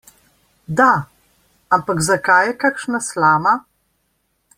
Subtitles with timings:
[0.79, 0.87] Da,
[1.77, 3.53] ampak zakaj je kakšna slama?